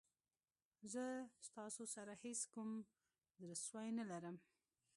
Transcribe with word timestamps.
زه 0.93 1.05
ستاسو 1.47 1.83
سره 1.95 2.13
هېڅ 2.23 2.41
کوم 2.53 2.69
زړه 3.39 3.55
سوی 3.67 3.89
نه 3.99 4.03
لرم. 4.11 4.35